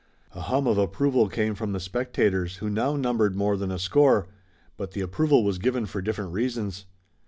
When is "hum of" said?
0.41-0.79